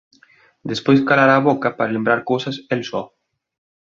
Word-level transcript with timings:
Despois 0.71 1.05
calara 1.07 1.33
a 1.37 1.45
boca 1.49 1.67
para 1.77 1.93
lembrar 1.95 2.19
cousas 2.31 2.55
el 2.73 2.81
só. 2.89 3.03